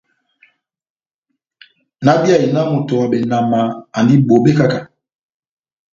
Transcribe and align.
Náhábíyahi 2.05 2.47
náh 2.53 2.67
moto 2.71 2.93
wa 3.01 3.07
benama 3.11 3.59
andi 3.97 4.15
bobé 4.27 4.51
kahá-kahá. 4.57 4.83